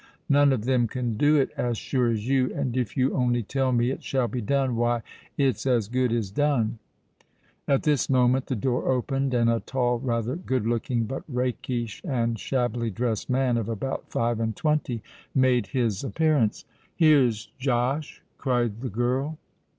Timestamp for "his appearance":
15.67-16.65